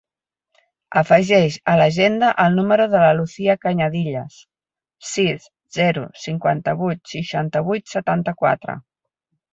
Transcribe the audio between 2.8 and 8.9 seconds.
de la Lucía Cañadillas: sis, zero, cinquanta-vuit, seixanta-vuit, setanta-quatre.